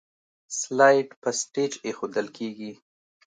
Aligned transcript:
سلایډ 0.57 1.07
په 1.21 1.29
سټیج 1.39 1.71
ایښودل 1.85 2.27
کیږي. 2.37 2.71